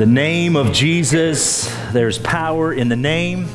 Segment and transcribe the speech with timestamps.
[0.00, 3.46] The name of Jesus, there's power in the name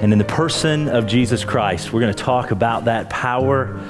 [0.00, 1.92] and in the person of Jesus Christ.
[1.92, 3.80] We're going to talk about that power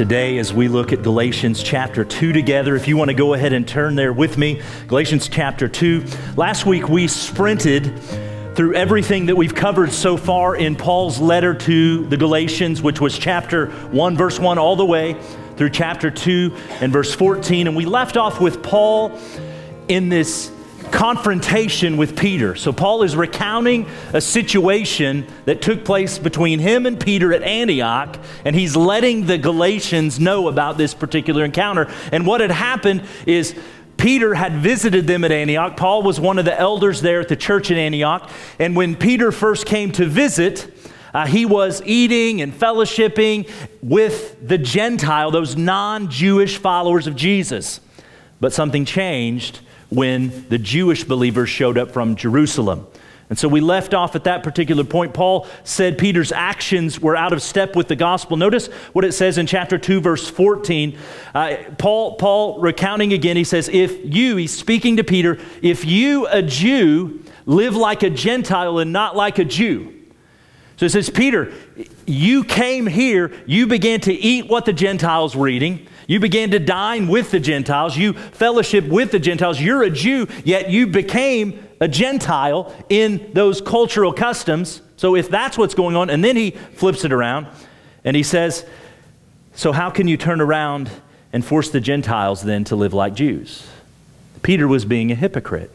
[0.00, 2.74] today as we look at Galatians chapter 2 together.
[2.74, 6.06] If you want to go ahead and turn there with me, Galatians chapter 2.
[6.38, 8.00] Last week we sprinted
[8.54, 13.18] through everything that we've covered so far in Paul's letter to the Galatians, which was
[13.18, 15.20] chapter 1, verse 1, all the way
[15.58, 17.66] through chapter 2 and verse 14.
[17.66, 19.20] And we left off with Paul
[19.88, 20.50] in this
[20.90, 22.54] confrontation with Peter.
[22.54, 28.18] So Paul is recounting a situation that took place between him and Peter at Antioch,
[28.44, 31.90] and he's letting the Galatians know about this particular encounter.
[32.12, 33.54] And what had happened is
[33.96, 35.76] Peter had visited them at Antioch.
[35.76, 38.30] Paul was one of the elders there at the church in Antioch.
[38.58, 40.72] And when Peter first came to visit,
[41.12, 43.50] uh, he was eating and fellowshipping
[43.82, 47.80] with the Gentile, those non Jewish followers of Jesus.
[48.40, 49.60] But something changed
[49.90, 52.86] when the Jewish believers showed up from Jerusalem.
[53.30, 55.14] And so we left off at that particular point.
[55.14, 58.36] Paul said Peter's actions were out of step with the gospel.
[58.36, 60.98] Notice what it says in chapter 2, verse 14.
[61.32, 66.26] Uh, Paul, Paul recounting again, he says, If you, he's speaking to Peter, if you,
[66.26, 69.94] a Jew, live like a Gentile and not like a Jew.
[70.76, 71.52] So it says, Peter,
[72.06, 75.86] you came here, you began to eat what the Gentiles were eating.
[76.10, 77.96] You began to dine with the Gentiles.
[77.96, 79.60] You fellowship with the Gentiles.
[79.60, 84.82] You're a Jew, yet you became a Gentile in those cultural customs.
[84.96, 87.46] So if that's what's going on, and then he flips it around
[88.02, 88.66] and he says,
[89.54, 90.90] So how can you turn around
[91.32, 93.68] and force the Gentiles then to live like Jews?
[94.42, 95.70] Peter was being a hypocrite.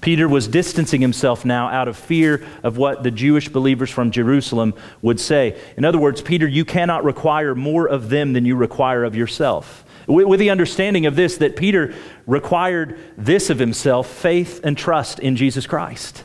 [0.00, 4.74] Peter was distancing himself now out of fear of what the Jewish believers from Jerusalem
[5.02, 5.60] would say.
[5.76, 9.84] In other words, Peter, you cannot require more of them than you require of yourself.
[10.06, 11.94] With the understanding of this, that Peter
[12.26, 16.24] required this of himself faith and trust in Jesus Christ.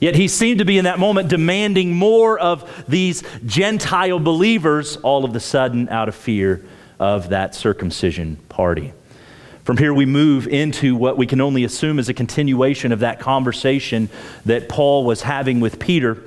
[0.00, 5.24] Yet he seemed to be in that moment demanding more of these Gentile believers all
[5.24, 6.64] of the sudden out of fear
[7.00, 8.92] of that circumcision party.
[9.68, 13.20] From here, we move into what we can only assume is a continuation of that
[13.20, 14.08] conversation
[14.46, 16.22] that Paul was having with Peter.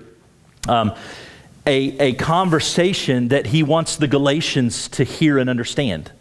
[0.69, 0.93] Um,
[1.65, 6.11] a, a conversation that he wants the Galatians to hear and understand.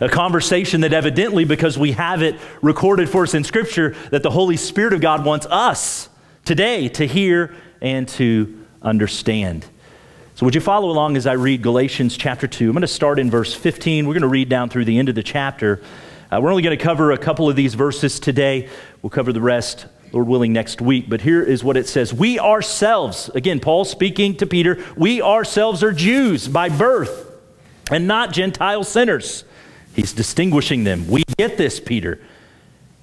[0.00, 4.30] A conversation that evidently, because we have it recorded for us in Scripture, that the
[4.30, 6.08] Holy Spirit of God wants us
[6.46, 9.66] today to hear and to understand.
[10.36, 12.64] So, would you follow along as I read Galatians chapter 2?
[12.64, 14.06] I'm going to start in verse 15.
[14.06, 15.82] We're going to read down through the end of the chapter.
[16.30, 18.68] Uh, we're only going to cover a couple of these verses today.
[19.00, 21.08] We'll cover the rest, Lord willing, next week.
[21.08, 25.82] But here is what it says We ourselves, again, Paul speaking to Peter, we ourselves
[25.82, 27.30] are Jews by birth
[27.90, 29.44] and not Gentile sinners.
[29.94, 31.08] He's distinguishing them.
[31.08, 32.20] We get this, Peter.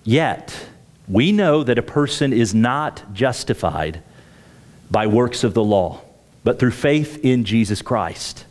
[0.03, 0.67] Yet,
[1.07, 4.03] we know that a person is not justified
[4.91, 6.01] by works of the law,
[6.43, 8.45] but through faith in Jesus Christ.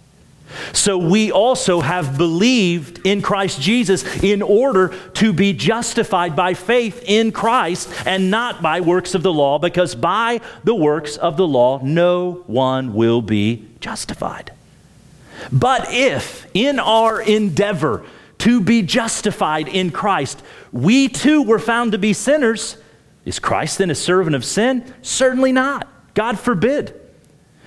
[0.73, 7.03] So we also have believed in Christ Jesus in order to be justified by faith
[7.07, 11.47] in Christ and not by works of the law, because by the works of the
[11.47, 14.53] law no one will be justified.
[15.51, 18.05] But if in our endeavor
[18.39, 20.43] to be justified in Christ,
[20.73, 22.77] we too were found to be sinners,
[23.25, 24.85] is Christ then a servant of sin?
[25.03, 25.89] Certainly not.
[26.15, 27.01] God forbid.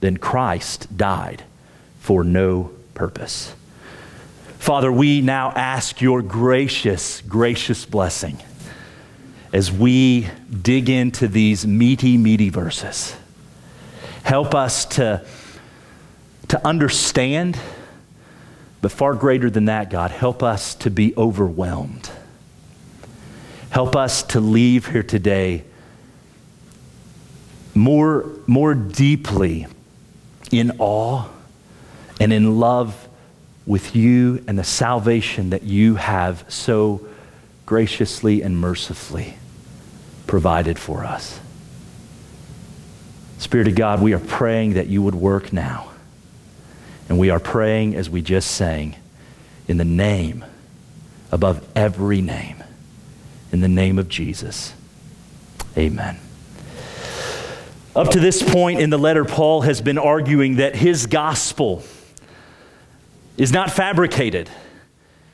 [0.00, 1.44] then Christ died
[2.00, 3.54] for no purpose.
[4.58, 8.38] Father, we now ask your gracious, gracious blessing
[9.52, 10.28] as we
[10.62, 13.14] dig into these meaty, meaty verses.
[14.24, 15.24] Help us to,
[16.48, 17.56] to understand,
[18.82, 22.10] but far greater than that, God, help us to be overwhelmed.
[23.70, 25.64] Help us to leave here today
[27.74, 29.66] more, more deeply
[30.50, 31.24] in awe
[32.20, 33.08] and in love
[33.66, 37.06] with you and the salvation that you have so
[37.66, 39.36] graciously and mercifully
[40.26, 41.40] provided for us.
[43.38, 45.90] Spirit of God, we are praying that you would work now.
[47.08, 48.96] And we are praying, as we just sang,
[49.68, 50.44] in the name
[51.30, 52.62] above every name,
[53.52, 54.72] in the name of Jesus.
[55.76, 56.18] Amen.
[57.96, 61.82] Up to this point in the letter, Paul has been arguing that his gospel
[63.38, 64.50] is not fabricated.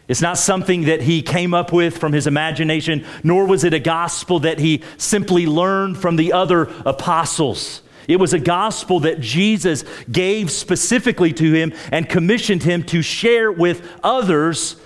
[0.06, 3.80] It's not something that he came up with from his imagination, nor was it a
[3.80, 7.82] gospel that he simply learned from the other apostles.
[8.06, 13.50] It was a gospel that Jesus gave specifically to him and commissioned him to share
[13.50, 14.76] with others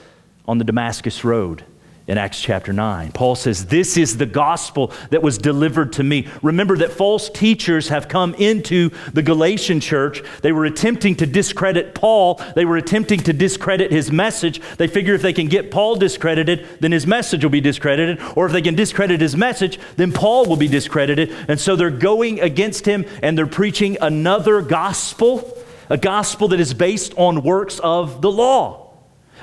[0.49, 1.63] on the Damascus Road
[2.09, 3.11] in Acts chapter 9.
[3.13, 6.29] Paul says, This is the gospel that was delivered to me.
[6.41, 10.23] Remember that false teachers have come into the Galatian church.
[10.43, 14.61] They were attempting to discredit Paul, they were attempting to discredit his message.
[14.77, 18.21] They figure if they can get Paul discredited, then his message will be discredited.
[18.37, 21.35] Or if they can discredit his message, then Paul will be discredited.
[21.49, 25.59] And so they're going against him and they're preaching another gospel,
[25.91, 28.93] a gospel that is based on works of the law.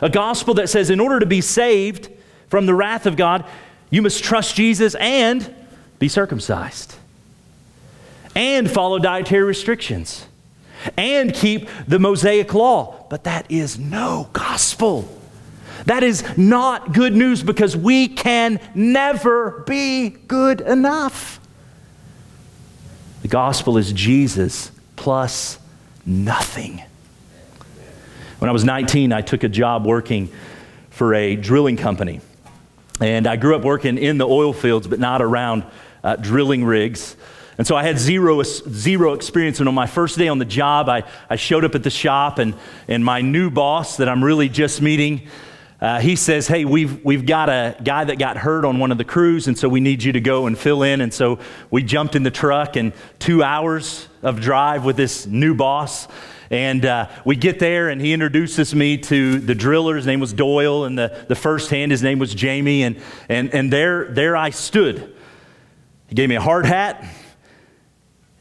[0.02, 2.10] A gospel that says, in order to be saved,
[2.54, 3.46] from the wrath of God,
[3.90, 5.56] you must trust Jesus and
[5.98, 6.94] be circumcised,
[8.36, 10.28] and follow dietary restrictions,
[10.96, 13.08] and keep the Mosaic law.
[13.10, 15.10] But that is no gospel.
[15.88, 21.40] That is not good news because we can never be good enough.
[23.24, 25.58] The gospel is Jesus plus
[26.06, 26.84] nothing.
[28.38, 30.30] When I was 19, I took a job working
[30.92, 32.22] for a drilling company.
[33.02, 35.64] And I grew up working in the oil fields, but not around
[36.04, 37.16] uh, drilling rigs.
[37.58, 39.60] And so I had zero, zero experience.
[39.60, 42.40] And on my first day on the job, I, I showed up at the shop,
[42.40, 42.56] and,
[42.88, 45.28] and my new boss that I'm really just meeting,
[45.80, 48.98] uh, he says, Hey, we've, we've got a guy that got hurt on one of
[48.98, 51.02] the crews, and so we need you to go and fill in.
[51.02, 51.40] And so
[51.70, 56.08] we jumped in the truck, and two hours of drive with this new boss.
[56.54, 59.96] And uh, we get there, and he introduces me to the driller.
[59.96, 62.84] His name was Doyle, and the, the first hand, his name was Jamie.
[62.84, 65.16] And, and, and there, there I stood.
[66.06, 67.04] He gave me a hard hat.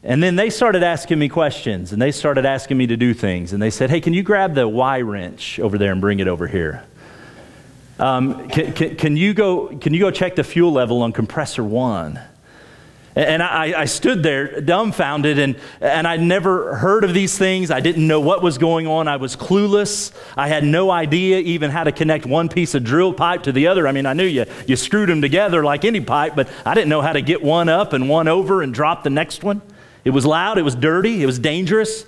[0.03, 3.51] And then they started asking me questions, and they started asking me to do things.
[3.51, 6.27] And they said, Hey, can you grab the Y wrench over there and bring it
[6.27, 6.85] over here?
[7.97, 11.63] Um, can, can, can, you go, can you go check the fuel level on compressor
[11.63, 12.19] one?
[13.15, 17.69] And I, I, stood there dumbfounded, and, and I'd never heard of these things.
[17.69, 19.07] I didn't know what was going on.
[19.07, 20.11] I was clueless.
[20.35, 23.67] I had no idea even how to connect one piece of drill pipe to the
[23.67, 23.87] other.
[23.87, 26.89] I mean, I knew you, you screwed them together like any pipe, but I didn't
[26.89, 29.61] know how to get one up and one over and drop the next one.
[30.03, 32.05] It was loud, it was dirty, it was dangerous,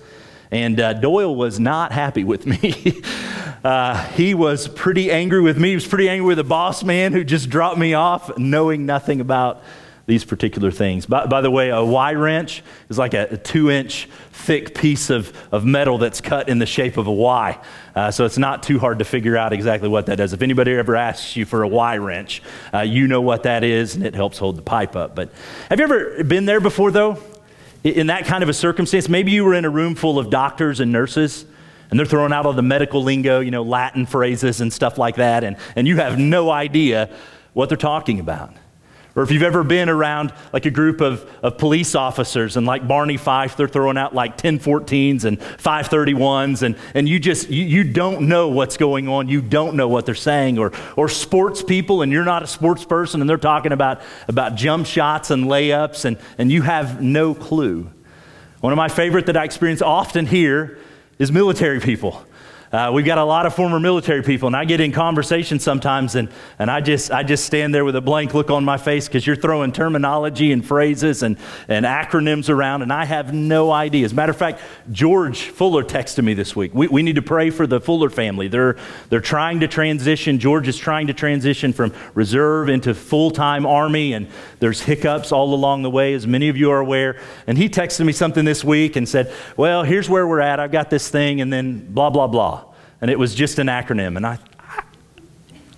[0.51, 3.01] and uh, Doyle was not happy with me.
[3.63, 5.69] uh, he was pretty angry with me.
[5.69, 9.21] He was pretty angry with the boss man who just dropped me off, knowing nothing
[9.21, 9.63] about
[10.07, 11.05] these particular things.
[11.05, 15.09] By, by, the way, a Y wrench is like a, a, two inch thick piece
[15.09, 17.59] of, of metal that's cut in the shape of a Y.
[17.95, 20.33] Uh, so it's not too hard to figure out exactly what that does.
[20.33, 22.43] If anybody ever asks you for a Y wrench,
[22.73, 25.15] uh, you know what that is and it helps hold the pipe up.
[25.15, 25.31] But
[25.69, 27.21] have you ever been there before, though?
[27.83, 30.79] In that kind of a circumstance, maybe you were in a room full of doctors
[30.79, 31.45] and nurses
[31.89, 35.17] and they're throwing out all the medical lingo, you know, Latin phrases and stuff like
[35.17, 37.09] that, and, and you have no idea
[37.53, 38.53] what they're talking about.
[39.15, 42.85] Or if you've ever been around like a group of, of police officers and like
[42.85, 47.85] Barney Fife, they're throwing out like 1014s and 531s, and, and you just, you, you
[47.85, 49.29] don't know what's going on.
[49.29, 50.57] You don't know what they're saying.
[50.57, 54.55] Or, or sports people, and you're not a sports person, and they're talking about, about
[54.55, 57.89] jump shots and layups, and, and you have no clue.
[58.59, 60.77] One of my favorite that I experience often here
[61.19, 62.25] is military people.
[62.71, 66.15] Uh, we've got a lot of former military people, and I get in conversation sometimes,
[66.15, 69.07] and, and I, just, I just stand there with a blank look on my face
[69.07, 74.03] because you're throwing terminology and phrases and, and acronyms around, and I have no idea.
[74.03, 76.73] As a matter of fact, George Fuller texted me this week.
[76.73, 78.47] We, we need to pray for the Fuller family.
[78.47, 78.77] They're,
[79.09, 80.39] they're trying to transition.
[80.39, 84.27] George is trying to transition from reserve into full time Army, and
[84.59, 87.19] there's hiccups all along the way, as many of you are aware.
[87.45, 90.59] And he texted me something this week and said, Well, here's where we're at.
[90.59, 92.64] I've got this thing, and then blah, blah, blah
[93.01, 94.17] and it was just an acronym.
[94.17, 94.37] And I,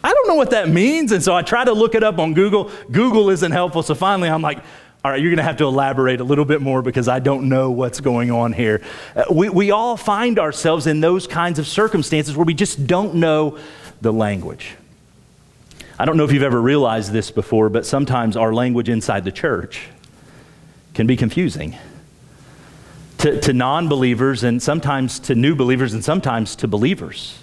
[0.03, 1.11] I don't know what that means.
[1.11, 2.71] And so I tried to look it up on Google.
[2.91, 3.83] Google isn't helpful.
[3.83, 4.59] So finally, I'm like,
[5.03, 7.49] all right, you're going to have to elaborate a little bit more because I don't
[7.49, 8.81] know what's going on here.
[9.15, 13.15] Uh, we, we all find ourselves in those kinds of circumstances where we just don't
[13.15, 13.57] know
[14.01, 14.75] the language.
[15.99, 19.31] I don't know if you've ever realized this before, but sometimes our language inside the
[19.31, 19.87] church
[20.93, 21.77] can be confusing
[23.19, 27.39] to, to non believers and sometimes to new believers and sometimes to believers.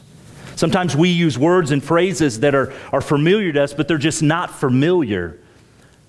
[0.57, 4.23] Sometimes we use words and phrases that are, are familiar to us, but they're just
[4.23, 5.39] not familiar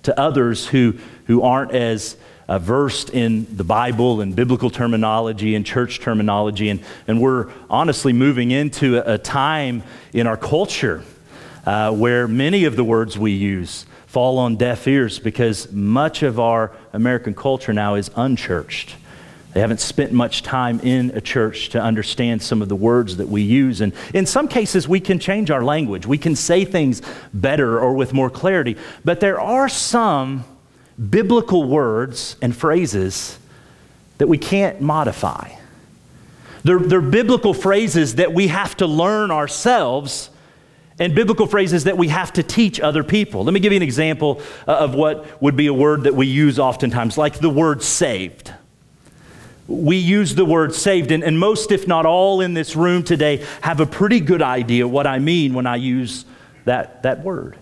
[0.04, 0.94] to others who,
[1.26, 2.16] who aren't as
[2.48, 6.70] uh, versed in the Bible and biblical terminology and church terminology.
[6.70, 9.82] And, and we're honestly moving into a, a time
[10.14, 11.04] in our culture
[11.66, 16.40] uh, where many of the words we use fall on deaf ears because much of
[16.40, 18.96] our American culture now is unchurched.
[19.56, 23.30] They haven't spent much time in a church to understand some of the words that
[23.30, 23.80] we use.
[23.80, 26.06] And in some cases, we can change our language.
[26.06, 27.02] We can say things
[27.34, 28.76] better or with more clarity.
[29.06, 30.44] But there are some
[31.10, 33.40] biblical words and phrases
[34.18, 35.52] that we can't modify.
[36.66, 40.32] They're, they're biblical phrases that we have to learn ourselves
[41.00, 43.46] and biblical phrases that we have to teach other people.
[43.46, 46.28] Let me give you an example uh, of what would be a word that we
[46.28, 48.52] use oftentimes, like the word saved.
[49.68, 53.46] We use the word saved, and, and most, if not all, in this room today
[53.62, 56.26] have a pretty good idea what I mean when I use
[56.66, 57.58] that, that word.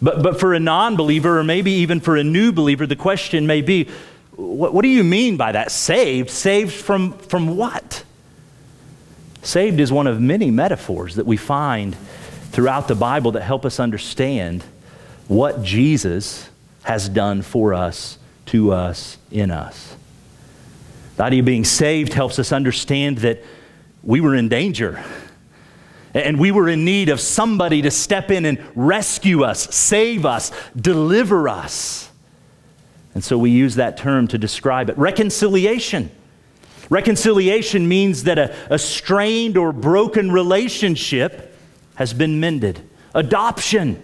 [0.00, 3.46] But, but for a non believer, or maybe even for a new believer, the question
[3.46, 3.88] may be
[4.36, 5.70] what, what do you mean by that?
[5.70, 6.30] Saved?
[6.30, 8.04] Saved from, from what?
[9.42, 11.96] Saved is one of many metaphors that we find
[12.50, 14.64] throughout the Bible that help us understand
[15.28, 16.48] what Jesus
[16.82, 19.96] has done for us, to us, in us.
[21.16, 23.42] The idea of being saved helps us understand that
[24.02, 25.02] we were in danger
[26.12, 30.52] and we were in need of somebody to step in and rescue us, save us,
[30.76, 32.08] deliver us.
[33.14, 34.98] And so we use that term to describe it.
[34.98, 36.10] Reconciliation
[36.90, 41.56] Reconciliation means that a, a strained or broken relationship
[41.94, 42.86] has been mended.
[43.14, 44.02] Adoption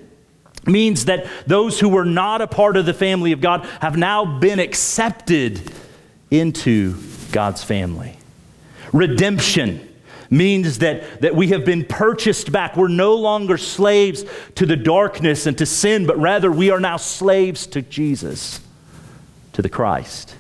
[0.67, 4.39] means that those who were not a part of the family of God have now
[4.39, 5.61] been accepted
[6.31, 6.97] into
[7.33, 8.17] God's family.
[8.93, 9.87] Redemption
[10.31, 12.77] means that, that we have been purchased back.
[12.77, 16.97] We're no longer slaves to the darkness and to sin, but rather we are now
[16.97, 18.61] slaves to Jesus,
[19.53, 20.37] to the Christ.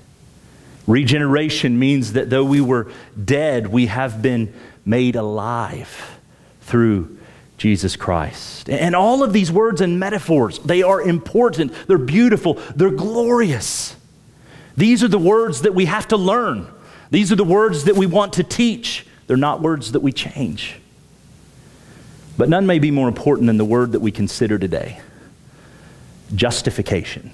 [0.87, 2.91] Regeneration means that though we were
[3.23, 4.55] dead, we have been
[4.85, 6.19] made alive
[6.63, 7.19] through
[7.59, 8.71] Jesus Christ.
[8.71, 13.97] And all of these words and metaphors, they are important, they're beautiful, they're glorious.
[14.81, 16.67] These are the words that we have to learn.
[17.11, 19.07] These are the words that we want to teach.
[19.27, 20.77] They're not words that we change.
[22.39, 25.01] But none may be more important than the word that we consider today
[26.35, 27.31] justification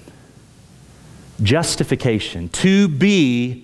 [1.41, 3.63] justification, to be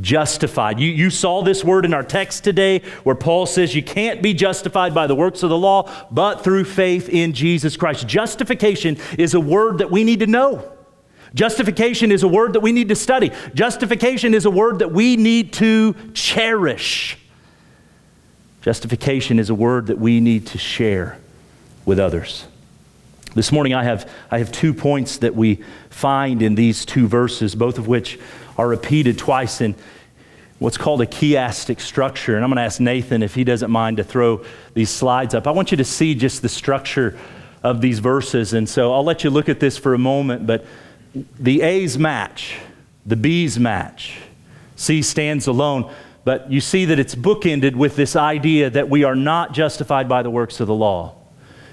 [0.00, 0.80] justified.
[0.80, 4.32] You, you saw this word in our text today where Paul says you can't be
[4.32, 8.08] justified by the works of the law, but through faith in Jesus Christ.
[8.08, 10.79] Justification is a word that we need to know.
[11.34, 13.30] Justification is a word that we need to study.
[13.54, 17.18] Justification is a word that we need to cherish.
[18.62, 21.18] Justification is a word that we need to share
[21.84, 22.46] with others.
[23.34, 27.54] This morning, I have, I have two points that we find in these two verses,
[27.54, 28.18] both of which
[28.58, 29.76] are repeated twice in
[30.58, 32.34] what's called a chiastic structure.
[32.34, 34.44] And I'm going to ask Nathan if he doesn't mind to throw
[34.74, 35.46] these slides up.
[35.46, 37.16] I want you to see just the structure
[37.62, 38.52] of these verses.
[38.52, 40.66] And so I'll let you look at this for a moment, but
[41.14, 42.58] the A's match,
[43.06, 44.18] the B's match.
[44.76, 45.92] C stands alone.
[46.24, 50.22] But you see that it's bookended with this idea that we are not justified by
[50.22, 51.14] the works of the law.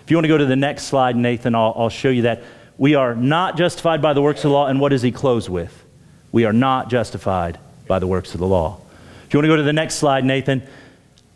[0.04, 2.44] If you want to go to the next slide, Nathan, I'll, I'll show you that.
[2.78, 4.68] We are not justified by the works of the law.
[4.68, 5.84] And what does he close with?
[6.32, 8.80] We are not justified by the works of the law.
[9.26, 10.64] If you want to go to the next slide, Nathan,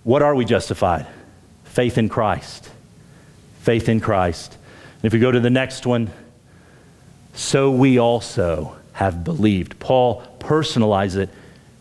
[0.04, 1.08] what are we justified?
[1.66, 2.70] Faith in Christ.
[3.60, 4.58] Faith in Christ.
[4.96, 6.12] And if we go to the next one,
[7.34, 9.80] so we also have believed.
[9.80, 11.30] Paul personalizes it.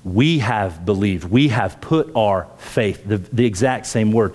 [0.05, 1.25] We have believed.
[1.25, 4.35] We have put our faith, the, the exact same word.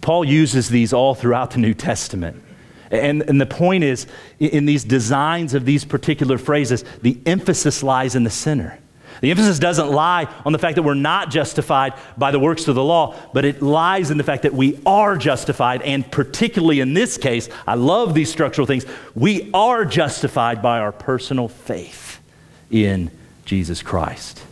[0.00, 2.42] Paul uses these all throughout the New Testament.
[2.90, 4.06] And, and the point is,
[4.38, 8.78] in these designs of these particular phrases, the emphasis lies in the sinner.
[9.22, 12.74] The emphasis doesn't lie on the fact that we're not justified by the works of
[12.74, 15.80] the law, but it lies in the fact that we are justified.
[15.82, 18.84] And particularly in this case, I love these structural things.
[19.14, 22.20] We are justified by our personal faith
[22.68, 23.12] in
[23.44, 24.42] Jesus Christ.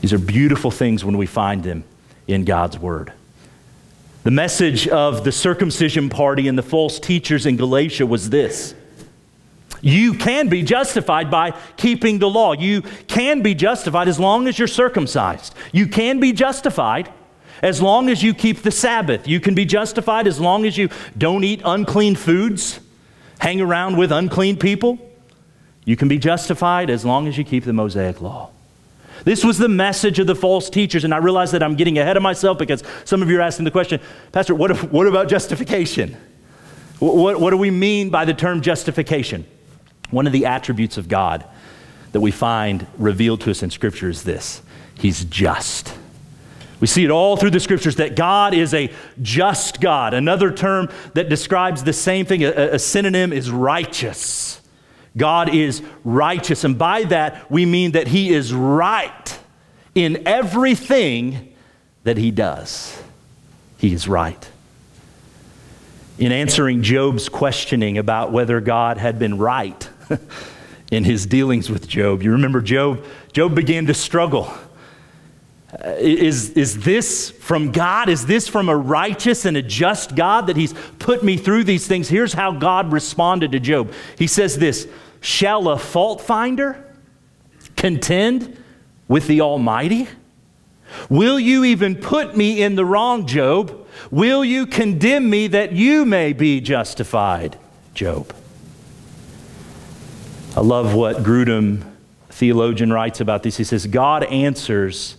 [0.00, 1.84] These are beautiful things when we find them
[2.26, 3.12] in God's Word.
[4.24, 8.74] The message of the circumcision party and the false teachers in Galatia was this
[9.80, 12.52] You can be justified by keeping the law.
[12.52, 15.54] You can be justified as long as you're circumcised.
[15.72, 17.12] You can be justified
[17.62, 19.26] as long as you keep the Sabbath.
[19.26, 22.80] You can be justified as long as you don't eat unclean foods,
[23.38, 24.98] hang around with unclean people.
[25.84, 28.50] You can be justified as long as you keep the Mosaic law.
[29.24, 32.16] This was the message of the false teachers, and I realize that I'm getting ahead
[32.16, 34.00] of myself because some of you are asking the question,
[34.32, 36.16] Pastor, what, if, what about justification?
[36.98, 39.44] What, what, what do we mean by the term justification?
[40.10, 41.44] One of the attributes of God
[42.12, 44.62] that we find revealed to us in Scripture is this
[44.94, 45.94] He's just.
[46.80, 50.14] We see it all through the scriptures that God is a just God.
[50.14, 54.60] Another term that describes the same thing, a, a, synonym, is righteous.
[55.16, 56.62] God is righteous.
[56.62, 59.38] And by that, we mean that He is right
[59.94, 61.52] in everything
[62.04, 63.02] that He does.
[63.78, 64.48] He is right.
[66.18, 69.88] In answering Job's questioning about whether God had been right
[70.90, 74.52] in his dealings with Job, you remember Job, Job began to struggle
[75.72, 78.08] uh, is, is this from God?
[78.08, 81.86] Is this from a righteous and a just God that He's put me through these
[81.86, 82.08] things?
[82.08, 83.92] Here's how God responded to Job.
[84.16, 84.88] He says this
[85.20, 86.82] Shall a fault finder
[87.76, 88.56] contend
[89.08, 90.08] with the Almighty?
[91.10, 93.86] Will you even put me in the wrong, Job?
[94.10, 97.58] Will you condemn me that you may be justified,
[97.92, 98.34] Job?
[100.58, 101.84] I love what Grudem,
[102.30, 103.56] theologian, writes about this.
[103.56, 105.16] He says, God answers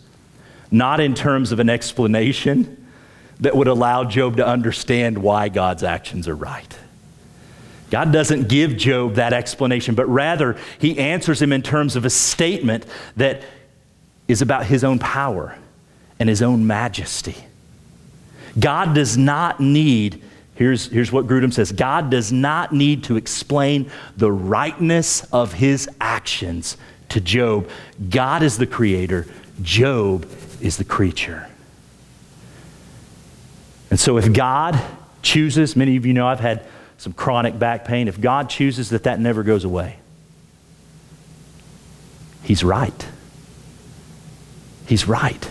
[0.69, 2.85] not in terms of an explanation
[3.39, 6.77] that would allow Job to understand why God's actions are right.
[7.89, 12.09] God doesn't give Job that explanation, but rather he answers him in terms of a
[12.09, 13.41] statement that
[14.27, 15.57] is about his own power
[16.19, 17.37] and his own majesty.
[18.59, 20.21] God does not need,
[20.59, 25.89] here's, here's what Grudem says God does not need to explain the rightness of his
[25.99, 26.77] actions
[27.09, 27.67] to Job.
[28.09, 29.25] God is the creator,
[29.63, 30.29] Job
[30.61, 31.47] is the creature.
[33.89, 34.79] And so, if God
[35.23, 36.65] chooses, many of you know I've had
[36.97, 39.97] some chronic back pain, if God chooses that that never goes away,
[42.43, 43.07] He's right.
[44.85, 45.49] He's right.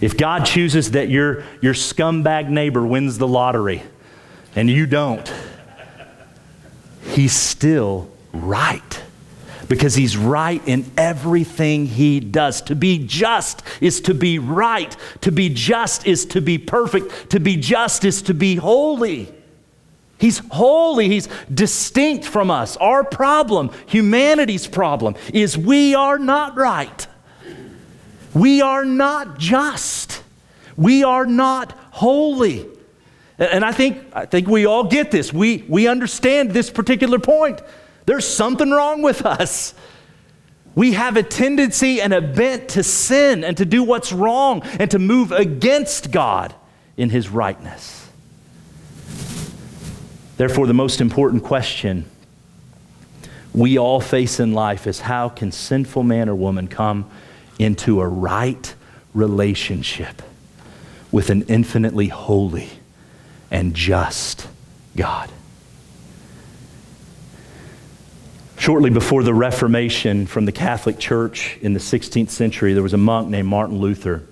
[0.00, 3.82] If God chooses that your, your scumbag neighbor wins the lottery
[4.54, 5.32] and you don't,
[7.08, 9.02] He's still right
[9.68, 12.62] because he's right in everything he does.
[12.62, 14.96] To be just is to be right.
[15.22, 17.30] To be just is to be perfect.
[17.30, 19.32] To be just is to be holy.
[20.18, 21.08] He's holy.
[21.08, 22.76] He's distinct from us.
[22.78, 27.06] Our problem, humanity's problem, is we are not right.
[28.38, 30.22] We are not just.
[30.76, 32.66] We are not holy.
[33.36, 35.32] And I think, I think we all get this.
[35.32, 37.60] We, we understand this particular point.
[38.06, 39.74] There's something wrong with us.
[40.76, 44.88] We have a tendency and a bent to sin and to do what's wrong and
[44.92, 46.54] to move against God
[46.96, 48.08] in His rightness.
[50.36, 52.04] Therefore, the most important question
[53.52, 57.10] we all face in life is how can sinful man or woman come
[57.58, 58.74] into a right
[59.14, 60.22] relationship
[61.10, 62.68] with an infinitely holy
[63.50, 64.48] and just
[64.96, 65.30] God?
[68.58, 72.98] Shortly before the Reformation from the Catholic Church in the 16th century, there was a
[72.98, 74.24] monk named Martin Luther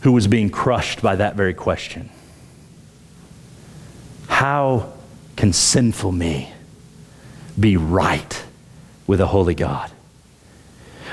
[0.00, 2.08] who was being crushed by that very question
[4.28, 4.92] How
[5.36, 6.52] can sinful me
[7.58, 8.44] be right
[9.06, 9.90] with a holy God?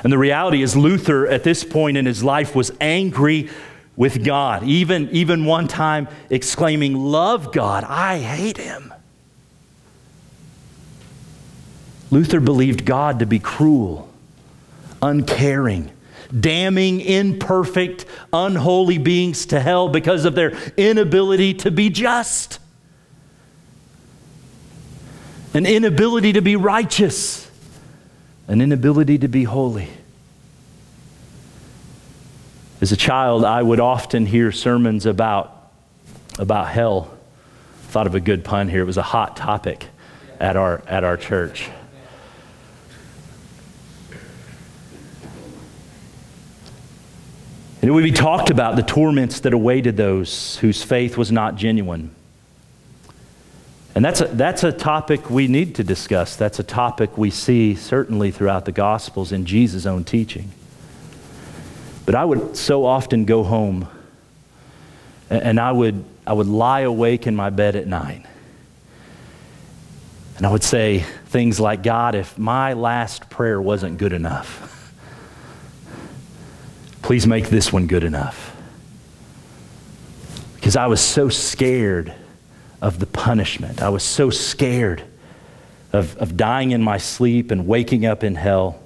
[0.06, 3.50] And the reality is, Luther at this point in his life was angry
[3.96, 8.94] with God, even, even one time exclaiming, Love God, I hate him.
[12.12, 14.08] Luther believed God to be cruel,
[15.02, 15.92] uncaring,
[16.40, 22.60] damning imperfect, unholy beings to hell because of their inability to be just,
[25.56, 27.45] an inability to be righteous,
[28.48, 29.90] an inability to be holy.
[32.82, 35.72] As a child, I would often hear sermons about,
[36.38, 37.18] about hell.
[37.88, 38.82] Thought of a good pun here.
[38.82, 39.88] It was a hot topic
[40.40, 41.70] at our, at our church.
[47.82, 51.56] And it would be talked about the torments that awaited those whose faith was not
[51.56, 52.15] genuine.
[53.96, 56.36] And that's a, that's a topic we need to discuss.
[56.36, 60.52] That's a topic we see certainly throughout the Gospels in Jesus' own teaching.
[62.06, 63.88] But I would so often go home
[65.30, 68.26] and I would, I would lie awake in my bed at night.
[70.38, 74.76] And I would say things like, God, if my last prayer wasn't good enough,
[77.06, 78.58] Please make this one good enough.
[80.56, 82.12] Because I was so scared
[82.86, 83.82] of the punishment.
[83.82, 85.04] I was so scared
[85.92, 88.80] of, of dying in my sleep and waking up in hell,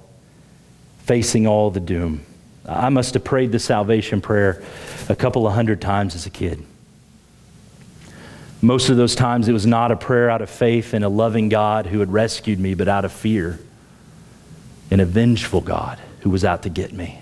[1.00, 2.24] facing all the doom.
[2.64, 4.62] I must have prayed the salvation prayer
[5.10, 6.64] a couple of hundred times as a kid.
[8.62, 11.50] Most of those times, it was not a prayer out of faith in a loving
[11.50, 13.60] God who had rescued me, but out of fear
[14.90, 17.20] in a vengeful God who was out to get me.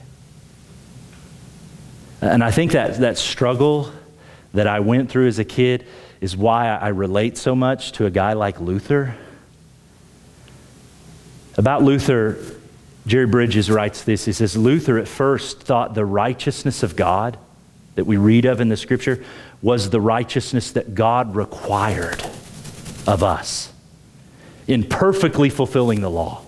[2.21, 3.93] And I think that, that struggle
[4.55, 5.85] that I went through as a kid
[6.21, 9.17] is why I relate so much to a guy like Luther.
[11.57, 12.39] About Luther,
[13.07, 14.25] Jerry Bridges writes this.
[14.25, 17.39] He says, Luther at first thought the righteousness of God
[17.95, 19.25] that we read of in the scripture
[19.61, 22.23] was the righteousness that God required
[23.07, 23.73] of us
[24.67, 26.45] in perfectly fulfilling the law.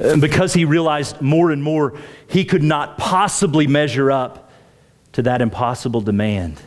[0.00, 4.50] And because he realized more and more he could not possibly measure up
[5.12, 6.60] to that impossible demand,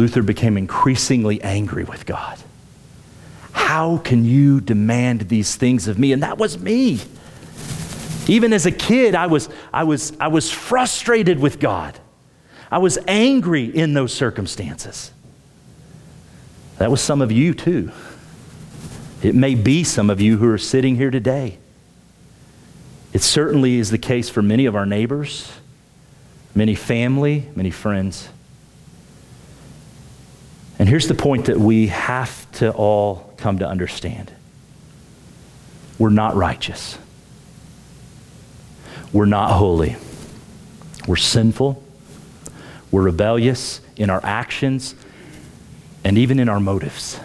[0.00, 2.38] Luther became increasingly angry with God.
[3.52, 6.12] How can you demand these things of me?
[6.12, 7.02] And that was me.
[8.26, 11.98] Even as a kid, I was, I was, I was frustrated with God.
[12.70, 15.12] I was angry in those circumstances.
[16.78, 17.92] That was some of you too.
[19.22, 21.58] It may be some of you who are sitting here today.
[23.12, 25.52] It certainly is the case for many of our neighbors,
[26.54, 28.30] many family, many friends.
[30.80, 34.32] And here's the point that we have to all come to understand
[35.98, 36.96] we're not righteous,
[39.12, 39.96] we're not holy,
[41.06, 41.82] we're sinful,
[42.90, 44.94] we're rebellious in our actions,
[46.02, 47.20] and even in our motives.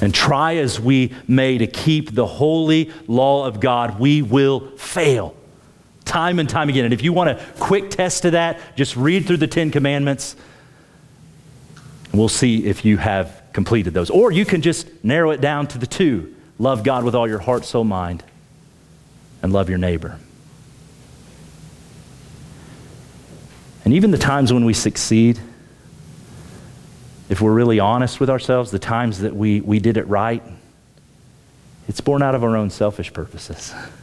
[0.00, 5.36] And try as we may to keep the holy law of God, we will fail
[6.04, 6.86] time and time again.
[6.86, 10.34] And if you want a quick test of that, just read through the Ten Commandments.
[12.12, 14.10] And we'll see if you have completed those.
[14.10, 17.40] Or you can just narrow it down to the two love God with all your
[17.40, 18.22] heart, soul, mind,
[19.42, 20.18] and love your neighbor.
[23.84, 25.40] And even the times when we succeed,
[27.28, 30.42] if we're really honest with ourselves, the times that we, we did it right,
[31.88, 33.74] it's born out of our own selfish purposes.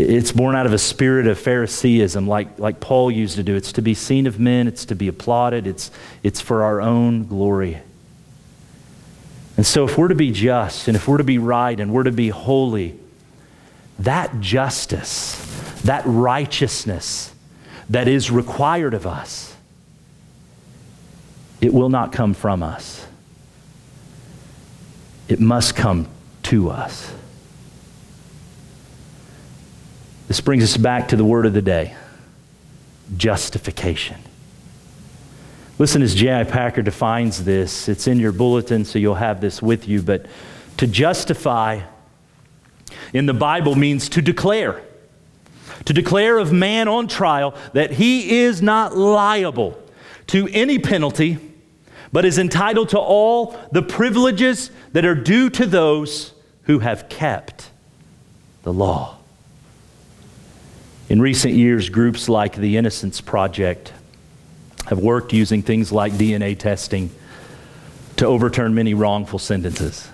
[0.00, 3.56] It's born out of a spirit of Phariseeism, like, like Paul used to do.
[3.56, 5.90] It's to be seen of men, it's to be applauded, it's,
[6.22, 7.78] it's for our own glory.
[9.56, 12.04] And so, if we're to be just, and if we're to be right, and we're
[12.04, 12.96] to be holy,
[13.98, 15.34] that justice,
[15.82, 17.34] that righteousness
[17.90, 19.56] that is required of us,
[21.60, 23.04] it will not come from us.
[25.26, 26.06] It must come
[26.44, 27.12] to us.
[30.28, 31.96] This brings us back to the word of the day
[33.16, 34.18] justification.
[35.78, 36.44] Listen as J.I.
[36.44, 37.88] Packer defines this.
[37.88, 40.02] It's in your bulletin, so you'll have this with you.
[40.02, 40.26] But
[40.76, 41.80] to justify
[43.14, 44.82] in the Bible means to declare.
[45.86, 49.80] To declare of man on trial that he is not liable
[50.26, 51.38] to any penalty,
[52.12, 57.70] but is entitled to all the privileges that are due to those who have kept
[58.64, 59.17] the law.
[61.08, 63.92] In recent years, groups like the Innocence Project
[64.86, 67.10] have worked using things like DNA testing
[68.16, 70.08] to overturn many wrongful sentences.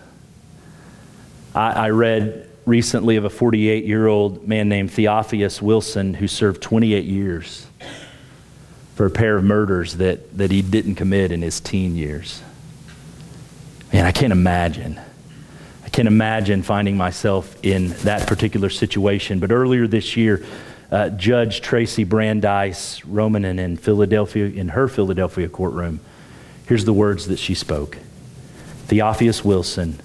[1.54, 6.62] I, I read recently of a 48 year old man named Theophilus Wilson who served
[6.62, 7.66] 28 years
[8.94, 12.40] for a pair of murders that, that he didn't commit in his teen years.
[13.92, 15.00] Man, I can't imagine.
[15.84, 19.40] I can't imagine finding myself in that particular situation.
[19.40, 20.44] But earlier this year,
[20.90, 26.00] uh, Judge Tracy Brandeis Romanen in Philadelphia, in her Philadelphia courtroom,
[26.66, 27.98] here's the words that she spoke
[28.86, 30.00] Theophilus Wilson,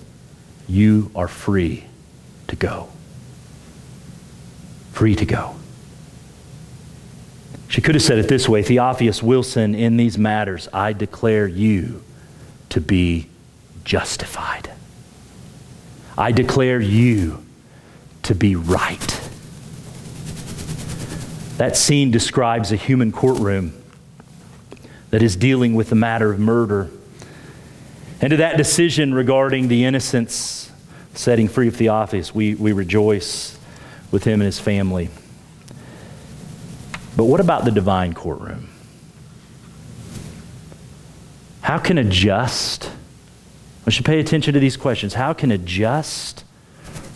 [0.68, 1.86] you are free
[2.48, 2.90] to go.
[4.92, 5.56] Free to go.
[7.68, 12.04] She could have said it this way Theophilus Wilson, in these matters, I declare you
[12.70, 13.30] to be
[13.84, 14.72] justified.
[16.18, 17.46] I declare you
[18.24, 19.29] to be right.
[21.60, 23.74] That scene describes a human courtroom
[25.10, 26.90] that is dealing with the matter of murder.
[28.22, 30.72] And to that decision regarding the innocence
[31.16, 33.60] setting free of Theophilus, we, we rejoice
[34.10, 35.10] with him and his family.
[37.18, 38.70] But what about the divine courtroom?
[41.60, 42.90] How can a just,
[43.86, 46.46] I should pay attention to these questions, how can a just,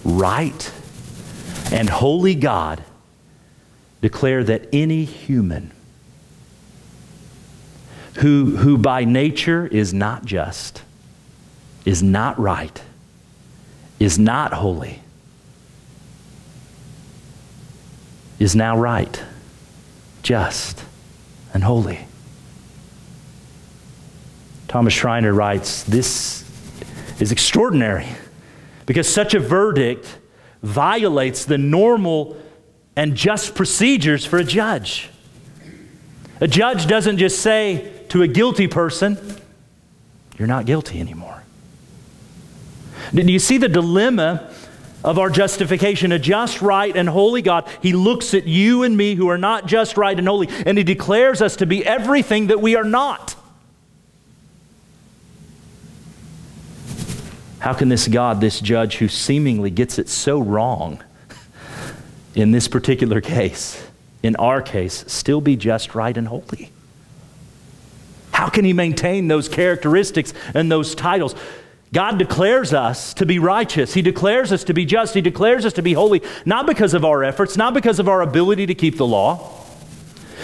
[0.04, 0.70] right,
[1.72, 2.84] and holy God
[4.04, 5.72] declare that any human
[8.16, 10.82] who, who by nature is not just,
[11.86, 12.84] is not right,
[14.00, 15.00] is not holy,
[18.40, 19.24] is now right,
[20.22, 20.84] just,
[21.54, 22.06] and holy.
[24.68, 26.44] Thomas Schreiner writes, This
[27.22, 28.10] is extraordinary
[28.86, 30.18] because such a verdict
[30.62, 32.43] violates the normal
[32.96, 35.10] and just procedures for a judge.
[36.40, 39.18] A judge doesn't just say to a guilty person,
[40.38, 41.44] You're not guilty anymore.
[43.14, 44.52] Do you see the dilemma
[45.04, 46.12] of our justification?
[46.12, 49.68] A just, right, and holy God, He looks at you and me who are not
[49.68, 53.36] just, right, and holy, and He declares us to be everything that we are not.
[57.60, 61.02] How can this God, this judge who seemingly gets it so wrong
[62.36, 63.86] in this particular case,
[64.22, 66.72] in our case, still be just, right, and holy?
[68.32, 71.36] How can he maintain those characteristics and those titles?
[71.94, 73.94] God declares us to be righteous.
[73.94, 75.14] He declares us to be just.
[75.14, 78.22] He declares us to be holy, not because of our efforts, not because of our
[78.22, 79.63] ability to keep the law,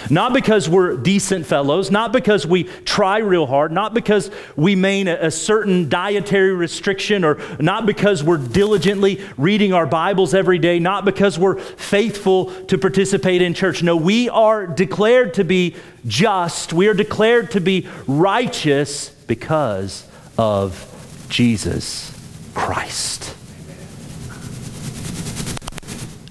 [0.09, 5.07] not because we're decent fellows, not because we try real hard, not because we maintain
[5.07, 10.79] a, a, certain dietary restriction, or not because we're diligently reading our Bibles every day,
[10.79, 13.83] not because we're faithful to participate in church.
[13.83, 20.07] No, we are declared to be just, we are declared to be righteous because
[20.37, 20.85] of
[21.29, 22.11] Jesus
[22.53, 23.35] Christ.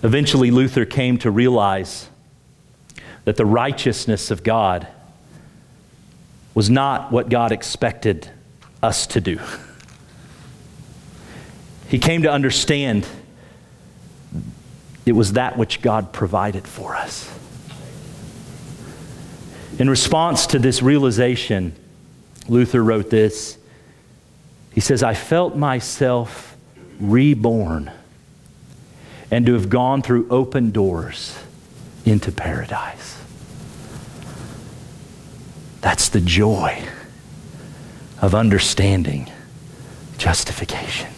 [0.02, 2.07] Eventually, Luther came to realize
[3.28, 4.88] that the righteousness of God
[6.54, 8.30] was not what God expected
[8.82, 9.38] us to do.
[11.88, 13.06] He came to understand
[15.04, 17.30] it was that which God provided for us.
[19.78, 21.76] In response to this realization,
[22.48, 23.58] Luther wrote this.
[24.72, 26.56] He says, I felt myself
[26.98, 27.92] reborn
[29.30, 31.38] and to have gone through open doors
[32.06, 33.17] into paradise.
[35.80, 36.82] That's the joy
[38.20, 39.30] of understanding
[40.16, 41.10] justification.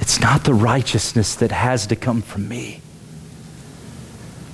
[0.00, 2.80] It's not the righteousness that has to come from me,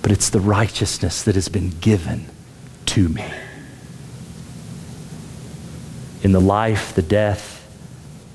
[0.03, 2.27] but it's the righteousness that has been given
[2.87, 3.25] to me.
[6.23, 7.67] In the life, the death,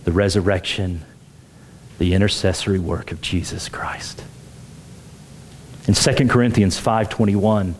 [0.05, 1.01] the resurrection,
[1.99, 4.23] the intercessory work of Jesus Christ.
[5.87, 7.75] In 2 Corinthians 5:21,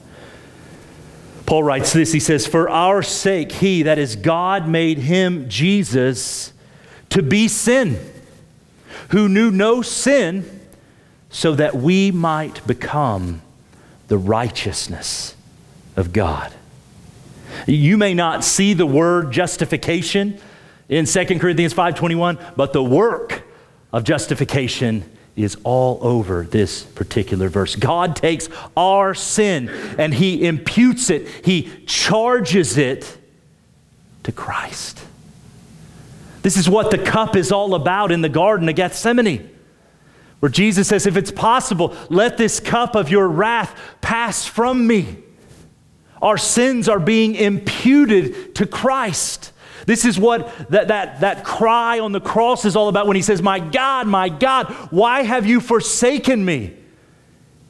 [1.50, 6.54] Paul writes this He says, For our sake, He, that is God, made Him, Jesus,
[7.10, 8.00] to be sin,
[9.10, 10.60] who knew no sin,
[11.32, 13.42] so that we might become
[14.10, 15.36] the righteousness
[15.96, 16.54] of God.
[17.66, 20.40] You may not see the word justification
[20.88, 23.42] in 2 Corinthians 5:21, but the work
[23.92, 25.04] of justification
[25.44, 27.76] is all over this particular verse.
[27.76, 33.18] God takes our sin and he imputes it, he charges it
[34.24, 35.00] to Christ.
[36.42, 39.50] This is what the cup is all about in the Garden of Gethsemane,
[40.40, 45.18] where Jesus says, If it's possible, let this cup of your wrath pass from me.
[46.22, 49.52] Our sins are being imputed to Christ.
[49.90, 53.24] This is what that, that, that cry on the cross is all about when he
[53.24, 56.76] says, My God, my God, why have you forsaken me?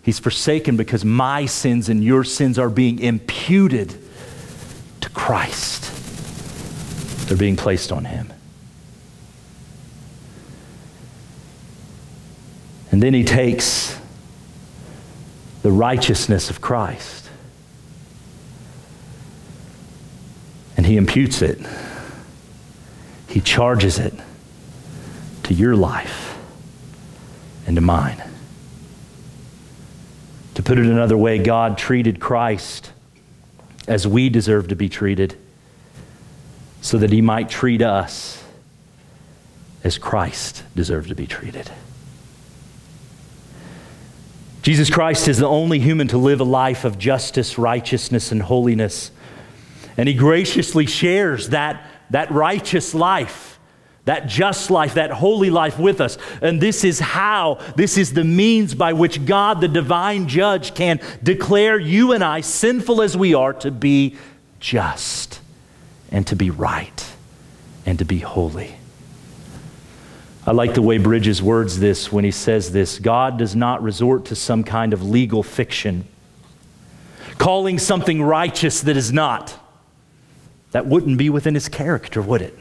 [0.01, 3.95] He's forsaken because my sins and your sins are being imputed
[4.99, 5.85] to Christ.
[7.29, 8.33] They're being placed on him.
[12.91, 13.97] And then he takes
[15.61, 17.29] the righteousness of Christ
[20.75, 21.61] and he imputes it
[23.29, 24.13] he charges it
[25.43, 26.37] to your life
[27.67, 28.21] and to mine.
[30.55, 32.91] To put it another way, God treated Christ
[33.87, 35.37] as we deserve to be treated
[36.81, 38.43] so that he might treat us
[39.83, 41.69] as Christ deserved to be treated.
[44.61, 49.11] Jesus Christ is the only human to live a life of justice, righteousness, and holiness.
[49.97, 53.59] And he graciously shares that that righteous life,
[54.05, 56.17] that just life, that holy life with us.
[56.41, 60.99] And this is how, this is the means by which God, the divine judge, can
[61.21, 64.15] declare you and I, sinful as we are, to be
[64.59, 65.41] just
[66.11, 67.05] and to be right
[67.85, 68.75] and to be holy.
[70.45, 74.25] I like the way Bridges words this when he says this God does not resort
[74.25, 76.07] to some kind of legal fiction,
[77.37, 79.55] calling something righteous that is not.
[80.71, 82.57] That wouldn't be within his character, would it?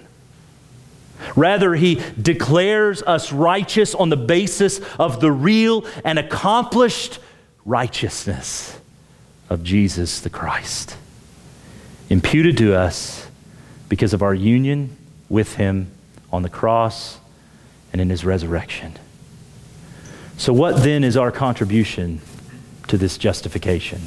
[1.36, 7.18] Rather, he declares us righteous on the basis of the real and accomplished
[7.64, 8.78] righteousness
[9.50, 10.96] of Jesus the Christ,
[12.08, 13.26] imputed to us
[13.88, 14.96] because of our union
[15.28, 15.90] with him
[16.32, 17.18] on the cross
[17.92, 18.98] and in his resurrection.
[20.36, 22.20] So, what then is our contribution
[22.86, 24.00] to this justification?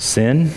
[0.00, 0.50] Sin?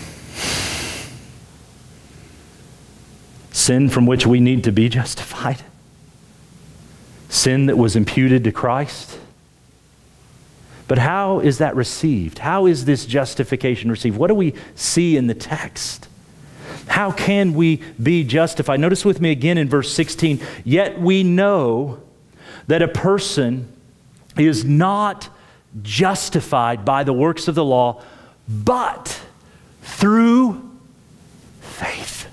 [3.52, 5.62] Sin from which we need to be justified?
[7.28, 9.18] Sin that was imputed to Christ?
[10.88, 12.38] But how is that received?
[12.38, 14.16] How is this justification received?
[14.16, 16.08] What do we see in the text?
[16.86, 18.80] How can we be justified?
[18.80, 20.40] Notice with me again in verse 16.
[20.64, 22.02] Yet we know
[22.66, 23.70] that a person
[24.38, 25.28] is not
[25.82, 28.02] justified by the works of the law,
[28.48, 29.23] but
[29.84, 30.70] through
[31.60, 32.26] faith.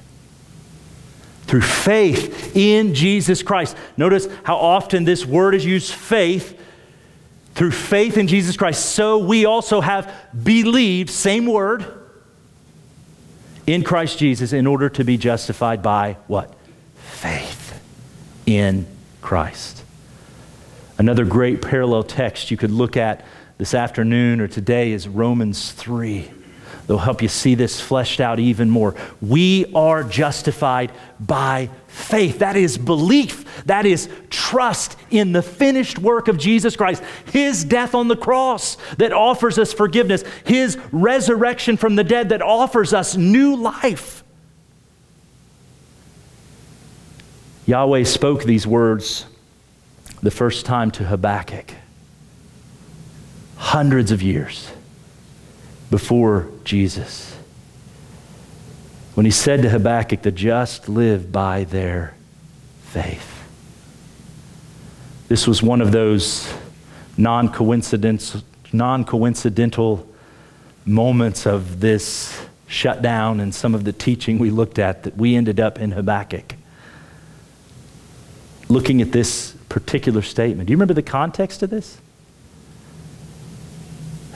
[1.44, 3.78] Through faith in Jesus Christ.
[3.98, 6.58] Notice how often this word is used faith
[7.54, 11.86] through faith in Jesus Christ, so we also have believed, same word,
[13.68, 16.54] in Christ Jesus in order to be justified by what?
[16.96, 17.80] Faith
[18.46, 18.88] in
[19.22, 19.84] Christ.
[20.98, 23.26] Another great parallel text you could look at
[23.58, 26.32] this afternoon or today is Romans 3.
[26.88, 28.96] They'll help you see this fleshed out even more.
[29.22, 32.39] We are justified by faith.
[32.39, 33.65] That is belief.
[33.65, 38.78] That is trust in the finished work of Jesus Christ, His death on the cross
[38.98, 44.24] that offers us forgiveness, His resurrection from the dead that offers us new life.
[47.65, 49.26] Yahweh spoke these words
[50.22, 51.74] the first time to Habakkuk
[53.56, 54.72] hundreds of years
[55.91, 57.38] before Jesus.
[59.13, 62.15] When he said to Habakkuk, The just live by their
[62.86, 63.27] faith.
[65.27, 66.51] This was one of those
[67.17, 68.41] non coincidental
[70.86, 75.60] moments of this shutdown and some of the teaching we looked at that we ended
[75.60, 76.56] up in Habakkuk.
[78.69, 80.67] Looking at this particular statement.
[80.67, 81.97] Do you remember the context of this?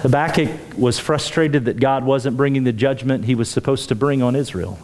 [0.05, 4.35] Habakkuk was frustrated that God wasn't bringing the judgment he was supposed to bring on
[4.35, 4.77] Israel.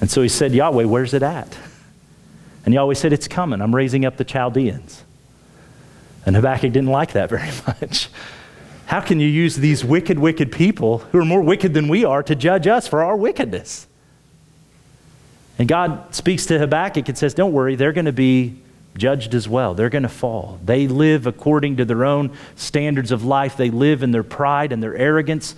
[0.00, 1.56] And so he said, Yahweh, where's it at?
[2.64, 3.60] And Yahweh said, It's coming.
[3.60, 5.04] I'm raising up the Chaldeans.
[6.26, 8.08] And Habakkuk didn't like that very much.
[8.86, 12.24] How can you use these wicked, wicked people who are more wicked than we are
[12.24, 13.86] to judge us for our wickedness?
[15.60, 18.56] And God speaks to Habakkuk and says, Don't worry, they're going to be
[18.98, 19.74] judged as well.
[19.74, 20.60] They're going to fall.
[20.64, 24.82] They live according to their own standards of life, they live in their pride and
[24.82, 25.54] their arrogance.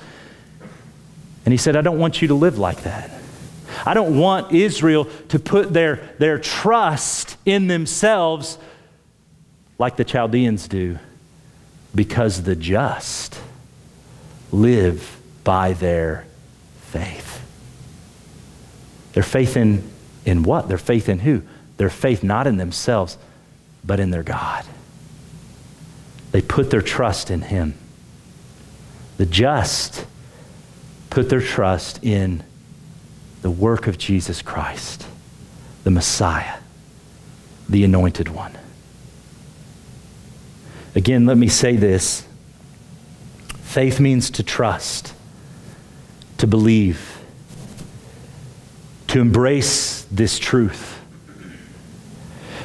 [1.44, 3.10] And he said, I don't want you to live like that.
[3.86, 8.58] I don't want Israel to put their, their trust in themselves
[9.78, 10.98] like the Chaldeans do,
[11.94, 13.40] because the just
[14.52, 16.26] live by their
[16.82, 17.40] faith.
[19.14, 19.88] Their faith in,
[20.24, 20.68] in what?
[20.68, 21.42] Their faith in who?
[21.78, 23.16] Their faith not in themselves,
[23.84, 24.64] but in their God.
[26.32, 27.74] They put their trust in Him.
[29.16, 30.06] The just
[31.10, 32.44] put their trust in
[33.42, 35.06] the work of Jesus Christ,
[35.84, 36.58] the Messiah,
[37.68, 38.56] the anointed one.
[40.94, 42.26] Again, let me say this
[43.62, 45.14] faith means to trust,
[46.38, 47.20] to believe,
[49.08, 50.99] to embrace this truth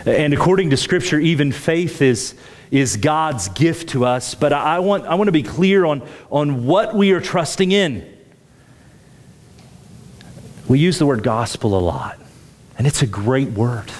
[0.05, 2.35] and according to Scripture, even faith is,
[2.69, 4.35] is God's gift to us.
[4.35, 8.11] But I want, I want to be clear on, on what we are trusting in.
[10.67, 12.19] We use the word gospel a lot,
[12.77, 13.91] and it's a great word.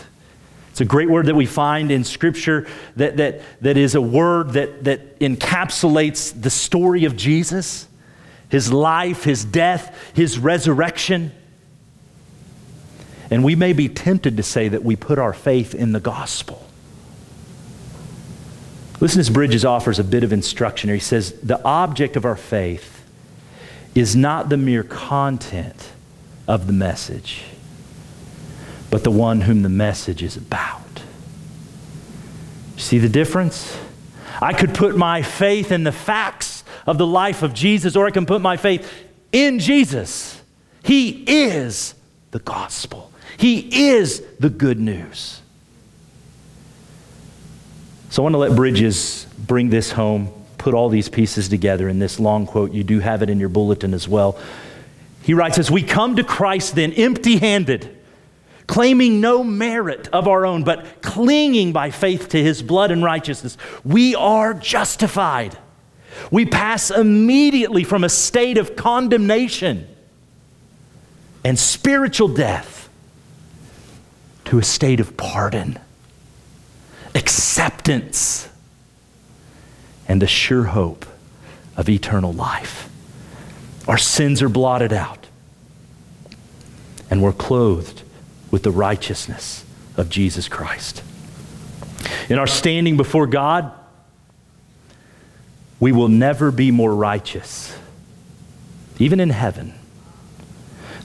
[0.72, 4.52] It's a great word that we find in Scripture that, that, that is a word
[4.52, 7.88] that, that encapsulates the story of Jesus,
[8.50, 11.32] his life, his death, his resurrection.
[13.30, 16.66] And we may be tempted to say that we put our faith in the gospel.
[19.00, 20.96] Listen as Bridges offers a bit of instruction here.
[20.96, 23.04] He says, The object of our faith
[23.94, 25.92] is not the mere content
[26.48, 27.44] of the message,
[28.90, 30.82] but the one whom the message is about.
[32.78, 33.78] See the difference?
[34.42, 38.12] I could put my faith in the facts of the life of Jesus, or I
[38.12, 38.92] can put my faith
[39.32, 40.42] in Jesus.
[40.84, 41.96] He is
[42.32, 43.12] the gospel.
[43.38, 45.42] He is the good news.
[48.10, 52.00] So I want to let Bridges bring this home, put all these pieces together in
[52.00, 52.72] this long quote.
[52.72, 54.40] You do have it in your bulletin as well.
[55.22, 57.94] He writes as We come to Christ then empty handed,
[58.68, 63.58] claiming no merit of our own, but clinging by faith to his blood and righteousness.
[63.84, 65.58] We are justified.
[66.32, 69.88] We pass immediately from a state of condemnation
[71.44, 72.85] and spiritual death
[74.46, 75.80] to a state of pardon,
[77.14, 78.50] acceptance,
[80.08, 81.06] and the sure hope
[81.76, 82.90] of eternal life.
[83.88, 85.28] Our sins are blotted out,
[87.10, 88.02] and we're clothed
[88.52, 89.66] with the righteousness
[89.98, 91.04] of Jesus Christ.
[92.30, 93.72] In our standing before God,
[95.80, 97.78] we will never be more righteous,
[98.98, 99.74] even in heaven,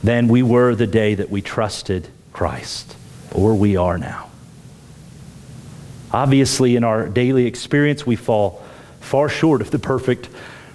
[0.02, 2.96] than we were the day that we trusted Christ,
[3.34, 4.28] or we are now.
[6.12, 8.62] Obviously, in our daily experience, we fall
[9.00, 10.28] far short of the perfect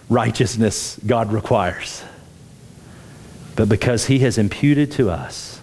[0.10, 2.04] righteousness God requires.
[3.56, 5.62] But because He has imputed to us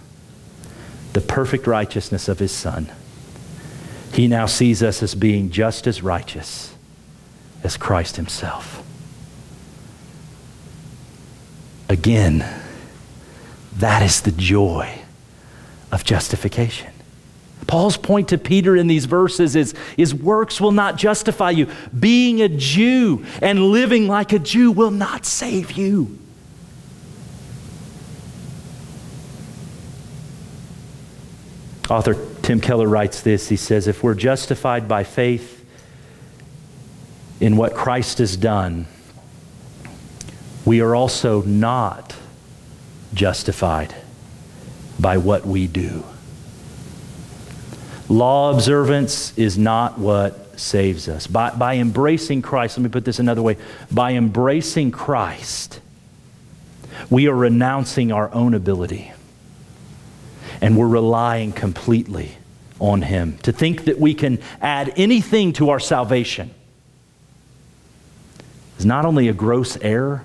[1.13, 2.91] the perfect righteousness of His Son,
[4.13, 6.75] He now sees us as being just as righteous
[7.63, 8.83] as Christ Himself.
[11.89, 12.45] Again,
[13.77, 15.02] that is the joy
[15.93, 16.91] of justification.
[17.67, 21.67] Paul's point to Peter in these verses is, is works will not justify you.
[21.97, 26.17] Being a Jew and living like a Jew will not save you.
[31.89, 33.49] Author Tim Keller writes this.
[33.49, 35.63] He says, If we're justified by faith
[37.39, 38.87] in what Christ has done,
[40.65, 42.15] we are also not
[43.13, 43.93] justified
[45.03, 46.03] by what we do.
[48.07, 51.27] Law observance is not what saves us.
[51.27, 53.57] By, by embracing Christ, let me put this another way
[53.91, 55.81] by embracing Christ,
[57.09, 59.11] we are renouncing our own ability
[60.61, 62.37] and we're relying completely
[62.79, 63.37] on Him.
[63.39, 66.51] To think that we can add anything to our salvation
[68.79, 70.23] is not only a gross error,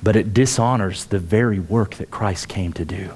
[0.00, 3.10] but it dishonors the very work that Christ came to do.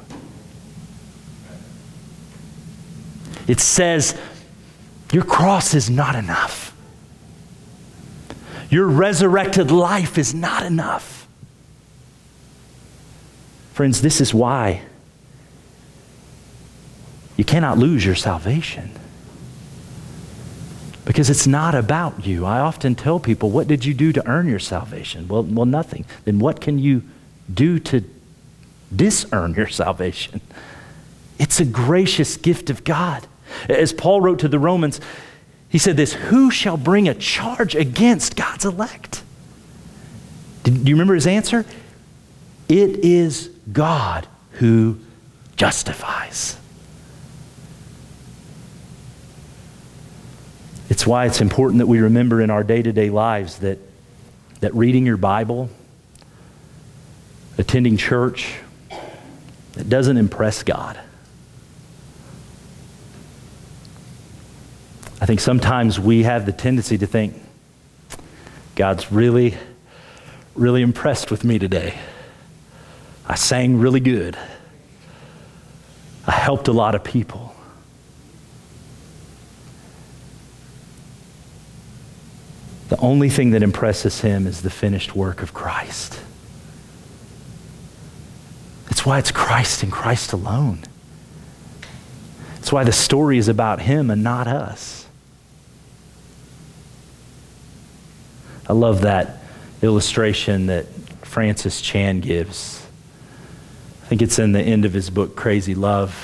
[3.51, 4.16] It says,
[5.12, 6.72] Your cross is not enough.
[8.70, 11.26] Your resurrected life is not enough.
[13.72, 14.82] Friends, this is why
[17.36, 18.92] you cannot lose your salvation.
[21.05, 22.46] Because it's not about you.
[22.46, 25.26] I often tell people, What did you do to earn your salvation?
[25.26, 26.05] Well, well nothing.
[26.24, 27.03] Then what can you
[27.53, 28.05] do to
[28.94, 30.40] disearn your salvation?
[31.40, 33.26] It's a gracious gift of God.
[33.68, 35.01] As Paul wrote to the Romans,
[35.68, 39.22] he said this Who shall bring a charge against God's elect?
[40.62, 41.64] do you remember his answer?
[42.68, 44.98] It is God who
[45.57, 46.57] justifies.
[50.88, 53.78] It's why it's important that we remember in our day to day lives that,
[54.61, 55.70] that reading your Bible,
[57.59, 58.55] attending church,
[59.76, 61.01] it doesn't impress God.
[65.31, 67.41] Think sometimes we have the tendency to think,
[68.74, 69.57] God's really,
[70.57, 71.97] really impressed with me today.
[73.24, 74.37] I sang really good.
[76.26, 77.55] I helped a lot of people.
[82.89, 86.18] The only thing that impresses him is the finished work of Christ.
[88.87, 90.81] That's why it's Christ and Christ alone.
[92.57, 94.99] That's why the story is about him and not us.
[98.71, 99.39] I love that
[99.83, 100.87] illustration that
[101.23, 102.87] Francis Chan gives.
[104.05, 106.14] I think it's in the end of his book, Crazy Love,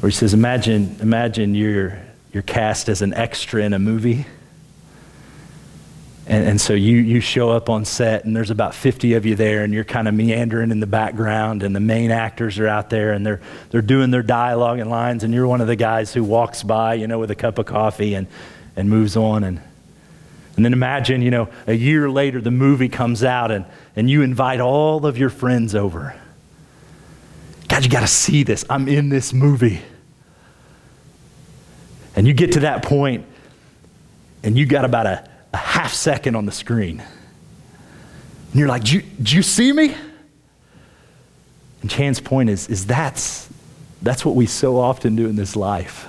[0.00, 1.98] where he says, Imagine, imagine you're,
[2.30, 4.26] you're cast as an extra in a movie.
[6.26, 9.36] And, and, so you, you show up on set, and there's about 50 of you
[9.36, 12.90] there, and you're kind of meandering in the background, and the main actors are out
[12.90, 13.40] there, and they're,
[13.70, 16.92] they're doing their dialogue and lines, and you're one of the guys who walks by,
[16.92, 18.26] you know, with a cup of coffee and,
[18.76, 19.42] and moves on.
[19.42, 19.62] And
[20.56, 23.64] and then imagine, you know, a year later the movie comes out and,
[23.96, 26.14] and you invite all of your friends over.
[27.68, 28.64] God, you got to see this.
[28.70, 29.80] I'm in this movie.
[32.14, 33.26] And you get to that point
[34.44, 37.00] and you got about a, a half second on the screen.
[37.00, 39.96] And you're like, "Do you see me?
[41.80, 43.48] And Chan's point is, is that's,
[44.02, 46.06] that's what we so often do in this life.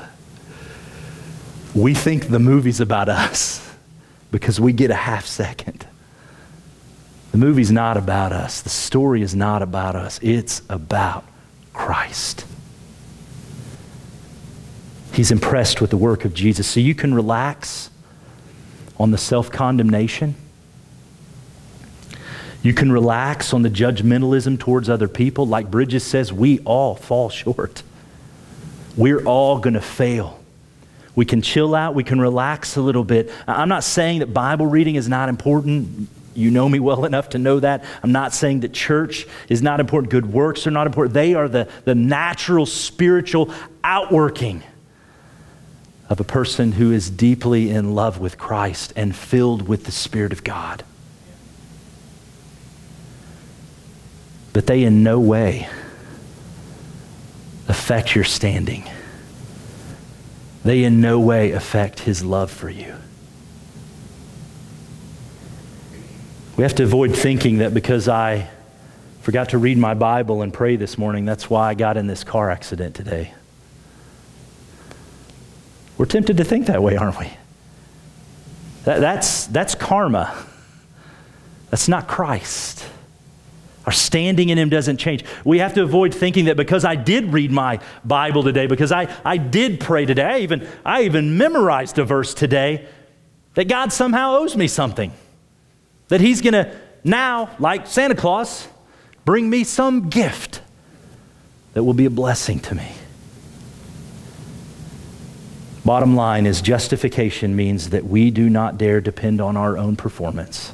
[1.74, 3.65] We think the movie's about us
[4.32, 5.88] because we get a half second.
[7.32, 8.62] The movie's not about us.
[8.62, 10.20] The story is not about us.
[10.22, 11.26] It's about
[11.74, 12.46] Christ.
[15.12, 16.68] He's impressed with the work of Jesus.
[16.68, 17.90] So you can relax
[18.98, 20.36] on the self condemnation.
[22.64, 25.46] You can relax on the judgmentalism towards other people.
[25.46, 27.84] Like Bridges says, we all fall short.
[28.98, 30.40] We're all going to fail.
[31.16, 33.32] We can chill out, we can relax a little bit.
[33.48, 36.10] I'm not saying that Bible reading is not important.
[36.34, 37.86] You know me well enough to know that.
[38.04, 40.12] I'm not saying that church is not important.
[40.12, 41.14] Good works are not important.
[41.14, 43.54] They are the, the natural spiritual
[43.84, 44.64] outworking
[46.10, 50.34] of a person who is deeply in love with Christ and filled with the Spirit
[50.34, 50.84] of God.
[54.56, 55.68] but they in no way
[57.68, 58.90] affect your standing.
[60.66, 62.96] They in no way affect his love for you.
[66.58, 68.50] We have to avoid thinking that because I
[69.22, 72.24] forgot to read my Bible and pray this morning, that's why I got in this
[72.24, 73.32] car accident today.
[76.00, 77.32] We're tempted to think that way, aren't we?
[78.86, 80.36] That, that's, that's karma.
[81.70, 82.84] That's not Christ.
[83.86, 85.24] Our standing in Him doesn't change.
[85.44, 89.14] We have to avoid thinking that because I did read my Bible today, because I,
[89.24, 92.88] I did pray today, I even, I even memorized a verse today,
[93.54, 95.14] that God somehow owes me something.
[96.08, 98.68] That He's going to now, like Santa Claus,
[99.24, 100.62] bring me some gift
[101.74, 102.92] that will be a blessing to me.
[105.84, 110.74] Bottom line is justification means that we do not dare depend on our own performance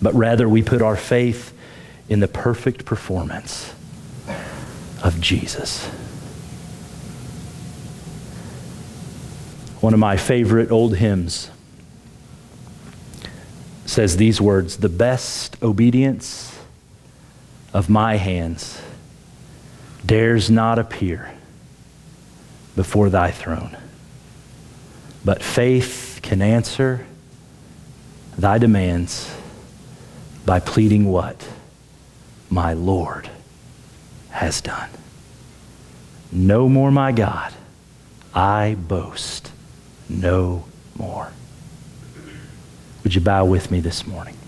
[0.00, 1.52] but rather we put our faith
[2.08, 3.74] in the perfect performance
[5.02, 5.86] of Jesus.
[9.80, 11.50] One of my favorite old hymns
[13.86, 16.58] says these words The best obedience
[17.72, 18.80] of my hands
[20.04, 21.32] dares not appear
[22.74, 23.76] before thy throne,
[25.24, 27.06] but faith can answer
[28.36, 29.37] thy demands
[30.48, 31.46] by pleading what?
[32.48, 33.28] My Lord
[34.30, 34.88] has done.
[36.32, 37.52] No more, my God.
[38.34, 39.52] I boast
[40.08, 40.64] no
[40.96, 41.32] more.
[43.04, 44.38] Would you bow with me this morning?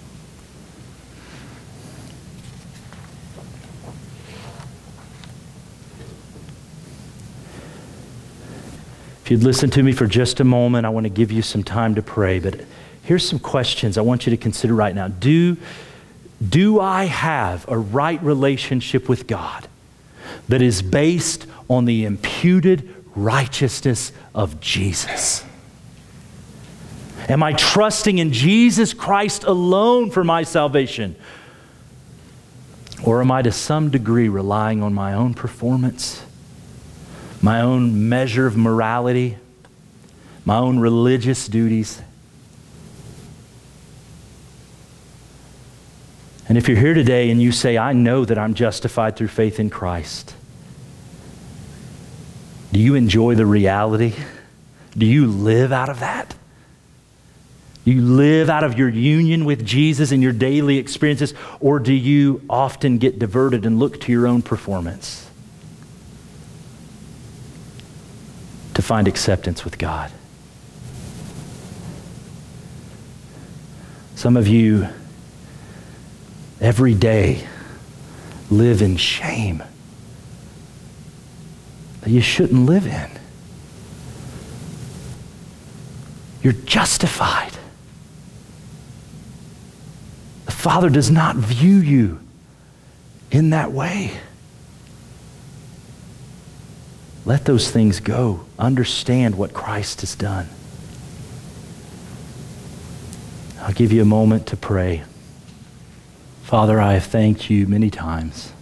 [9.23, 11.63] If you'd listen to me for just a moment, I want to give you some
[11.63, 12.39] time to pray.
[12.39, 12.63] But
[13.03, 15.09] here's some questions I want you to consider right now.
[15.09, 15.59] Do
[16.47, 19.69] do I have a right relationship with God
[20.49, 25.45] that is based on the imputed righteousness of Jesus?
[27.29, 31.15] Am I trusting in Jesus Christ alone for my salvation?
[33.05, 36.23] Or am I to some degree relying on my own performance,
[37.41, 39.39] my own measure of morality,
[40.45, 42.03] my own religious duties?
[46.51, 49.61] And if you're here today and you say, I know that I'm justified through faith
[49.61, 50.35] in Christ,
[52.73, 54.15] do you enjoy the reality?
[54.99, 56.35] Do you live out of that?
[57.85, 61.95] Do you live out of your union with Jesus in your daily experiences, or do
[61.95, 65.31] you often get diverted and look to your own performance
[68.75, 70.11] to find acceptance with God?
[74.17, 74.89] Some of you
[76.61, 77.47] every day
[78.51, 79.63] live in shame
[82.01, 83.11] that you shouldn't live in.
[86.43, 87.53] You're justified.
[90.47, 92.21] The Father does not view you
[93.31, 94.13] in that way.
[97.25, 98.47] Let those things go.
[98.59, 100.49] Understand what Christ has done.
[103.61, 105.05] I'll give you a moment to pray.
[106.51, 108.53] Father, I have thanked you many times.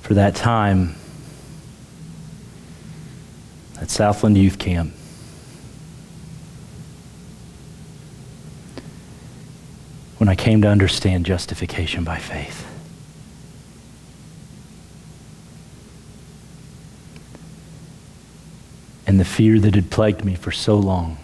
[0.00, 0.94] For that time
[3.80, 4.94] at Southland Youth Camp.
[10.18, 12.65] When I came to understand justification by faith.
[19.16, 21.16] And the fear that had plagued me for so long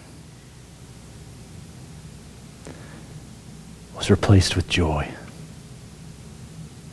[3.95, 5.07] was replaced with joy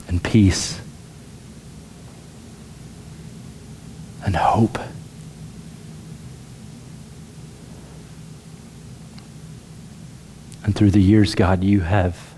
[0.09, 0.79] and peace
[4.27, 4.79] and hope.
[10.63, 12.35] And through the years, God, you have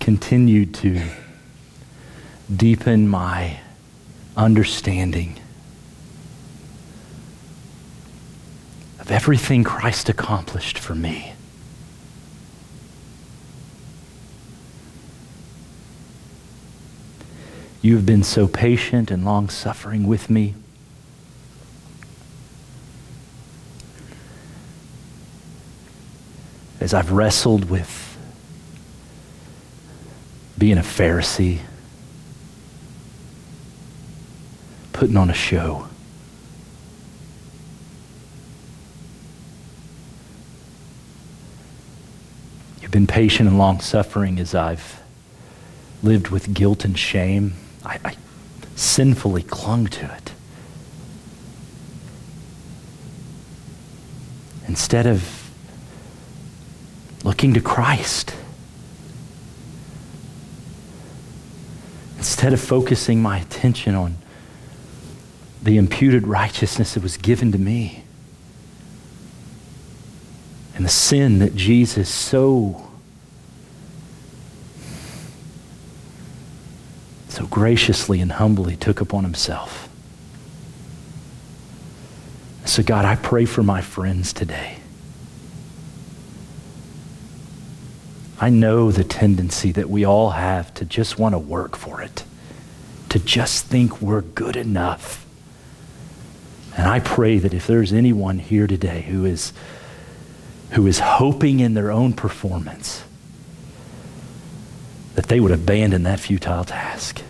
[0.00, 1.02] continued to
[2.56, 3.60] deepen my
[4.34, 5.38] understanding
[9.06, 11.32] of everything Christ accomplished for me.
[17.82, 20.56] You have been so patient and long suffering with me.
[26.80, 28.18] As I've wrestled with
[30.58, 31.60] being a Pharisee,
[34.92, 35.86] putting on a show.
[42.85, 45.02] You've been patient and long suffering as I've
[46.02, 47.52] lived with guilt and shame.
[47.84, 48.16] I, I
[48.74, 50.32] sinfully clung to it.
[54.66, 55.50] Instead of
[57.22, 58.34] looking to Christ,
[62.16, 64.16] instead of focusing my attention on
[65.62, 68.04] the imputed righteousness that was given to me
[70.76, 72.86] and the sin that Jesus so
[77.28, 79.90] so graciously and humbly took upon himself.
[82.64, 84.78] So, God, I pray for my friends today.
[88.40, 92.24] I know the tendency that we all have to just want to work for it,
[93.10, 95.26] to just think we're good enough.
[96.76, 99.52] And I pray that if there's anyone here today who is,
[100.70, 103.04] who is hoping in their own performance,
[105.14, 107.22] that they would abandon that futile task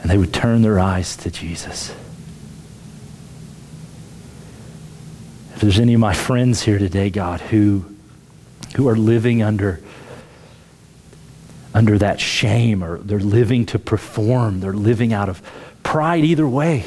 [0.00, 1.94] and they would turn their eyes to Jesus.
[5.54, 7.84] If there's any of my friends here today, God, who,
[8.76, 9.80] who are living under,
[11.74, 15.42] under that shame or they're living to perform, they're living out of
[15.82, 16.84] pride either way.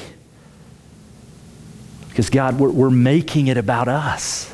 [2.12, 4.50] Because, God, we're, we're making it about us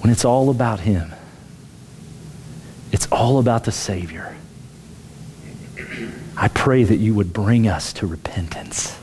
[0.00, 1.12] when it's all about Him.
[2.92, 4.36] It's all about the Savior.
[6.36, 8.98] I pray that you would bring us to repentance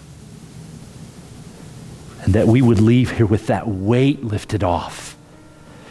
[2.23, 5.17] and that we would leave here with that weight lifted off.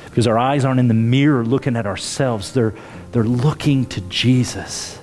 [0.04, 2.74] Because our eyes aren't in the mirror looking at ourselves, they're,
[3.12, 4.98] they're looking to Jesus,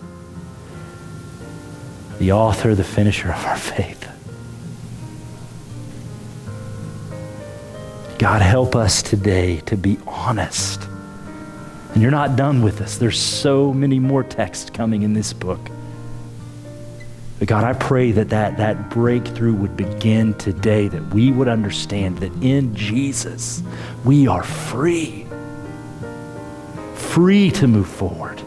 [2.20, 4.08] the author, the finisher of our faith.
[8.20, 10.88] God, help us today to be honest.
[11.93, 12.97] And you're not done with us.
[12.97, 15.59] There's so many more texts coming in this book.
[17.39, 22.18] But God, I pray that, that that breakthrough would begin today, that we would understand
[22.20, 23.61] that in Jesus
[24.03, 25.28] we are free,
[26.95, 28.41] free to move forward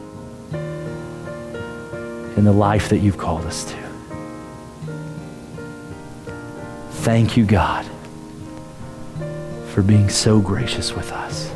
[2.36, 3.76] in the life that you've called us to.
[7.02, 7.86] Thank you, God,
[9.72, 11.50] for being so gracious with us.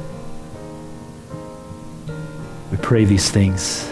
[2.71, 3.91] We pray these things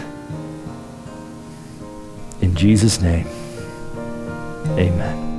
[2.41, 3.25] in Jesus' name,
[4.77, 5.32] amen.